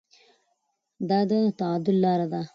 [1.09, 2.41] دا د تعادل لاره ده.